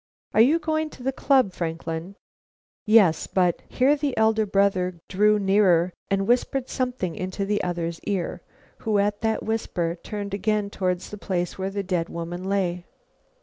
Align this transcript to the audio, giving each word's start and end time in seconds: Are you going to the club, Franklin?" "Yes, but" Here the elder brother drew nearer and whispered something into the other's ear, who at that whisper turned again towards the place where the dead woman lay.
Are 0.33 0.41
you 0.41 0.57
going 0.57 0.89
to 0.97 1.03
the 1.03 1.11
club, 1.11 1.53
Franklin?" 1.53 2.15
"Yes, 2.87 3.27
but" 3.27 3.61
Here 3.69 3.95
the 3.95 4.17
elder 4.17 4.47
brother 4.47 4.99
drew 5.07 5.37
nearer 5.37 5.93
and 6.09 6.25
whispered 6.25 6.69
something 6.69 7.15
into 7.15 7.45
the 7.45 7.63
other's 7.63 7.99
ear, 8.05 8.41
who 8.79 8.97
at 8.97 9.21
that 9.21 9.43
whisper 9.43 9.95
turned 10.01 10.33
again 10.33 10.71
towards 10.71 11.11
the 11.11 11.19
place 11.19 11.59
where 11.59 11.69
the 11.69 11.83
dead 11.83 12.09
woman 12.09 12.45
lay. 12.45 12.85